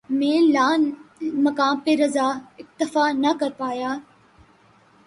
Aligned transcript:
مَیں 0.17 0.41
لامکاں 0.53 1.73
پہ 1.83 1.91
رضاؔ، 2.01 2.27
اکتفا 2.61 3.03
نہ 3.23 3.31
کر 3.39 3.51
پایا 3.59 3.91